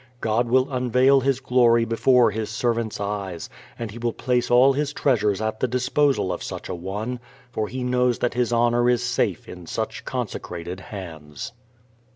God 0.19 0.47
will 0.49 0.67
unveil 0.73 1.19
His 1.19 1.39
glory 1.39 1.85
before 1.85 2.31
His 2.31 2.49
servant's 2.49 2.99
eyes, 2.99 3.51
and 3.77 3.91
He 3.91 3.99
will 3.99 4.13
place 4.13 4.49
all 4.49 4.73
His 4.73 4.93
treasures 4.93 5.41
at 5.41 5.59
the 5.59 5.67
disposal 5.67 6.33
of 6.33 6.41
such 6.41 6.67
a 6.69 6.73
one, 6.73 7.19
for 7.51 7.67
He 7.67 7.83
knows 7.83 8.17
that 8.17 8.33
His 8.33 8.51
honor 8.51 8.89
is 8.89 9.03
safe 9.03 9.47
in 9.47 9.67
such 9.67 10.03
consecrated 10.03 10.79
hands. 10.79 11.53